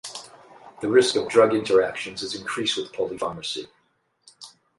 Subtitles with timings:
[0.81, 3.67] The risk of drug interactions is increased with polypharmacy.